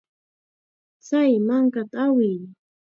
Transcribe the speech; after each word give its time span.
Chay 1.05 1.31
mankata 1.47 1.95
awiy. 2.05 2.39